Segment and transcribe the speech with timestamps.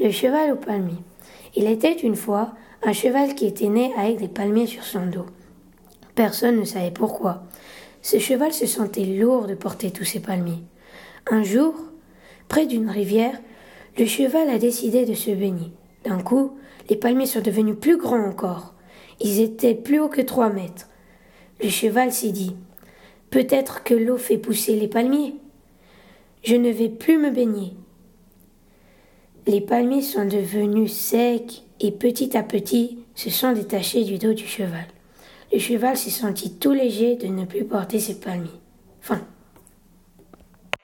[0.00, 0.98] Le cheval au palmier.
[1.56, 2.52] Il était une fois
[2.84, 5.26] un cheval qui était né avec des palmiers sur son dos.
[6.14, 7.42] Personne ne savait pourquoi.
[8.00, 10.62] Ce cheval se sentait lourd de porter tous ces palmiers.
[11.28, 11.74] Un jour,
[12.46, 13.40] près d'une rivière,
[13.98, 15.72] le cheval a décidé de se baigner.
[16.04, 16.56] D'un coup,
[16.88, 18.74] les palmiers sont devenus plus grands encore.
[19.20, 20.88] Ils étaient plus hauts que trois mètres.
[21.60, 22.54] Le cheval s'est dit
[23.30, 25.34] Peut-être que l'eau fait pousser les palmiers.
[26.44, 27.72] Je ne vais plus me baigner.
[29.48, 34.46] Les palmiers sont devenus secs et petit à petit se sont détachés du dos du
[34.46, 34.84] cheval.
[35.50, 38.50] Le cheval s'est senti tout léger de ne plus porter ses palmiers.